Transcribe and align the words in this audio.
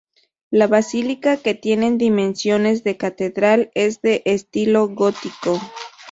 La 0.49 0.65
basílica, 0.65 1.37
que 1.37 1.53
tiene 1.53 1.91
dimensiones 1.91 2.83
de 2.83 2.97
catedral, 2.97 3.69
es 3.75 4.01
de 4.01 4.23
estilo 4.25 4.87
gótico. 4.87 5.59